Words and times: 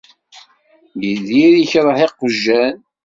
Yidir 1.03 1.53
ikreh 1.63 1.99
iqjan. 2.07 2.75